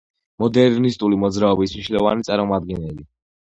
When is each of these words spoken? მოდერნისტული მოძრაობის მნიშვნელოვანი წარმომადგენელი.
მოდერნისტული 0.43 1.21
მოძრაობის 1.25 1.77
მნიშვნელოვანი 1.77 2.29
წარმომადგენელი. 2.33 3.11